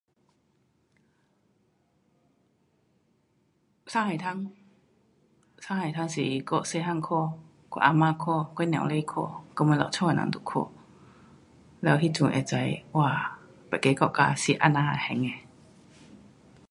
[3.85, 4.51] 上海滩，
[5.59, 8.23] 上海滩是我小个看，我啊嫲看，
[8.55, 9.15] 我母亲看，
[9.59, 10.59] 我们的家的人都看。
[10.63, 10.71] 了
[11.99, 12.57] 那阵会晓
[12.93, 13.37] 哇
[13.69, 15.31] 别的国家是这样行的。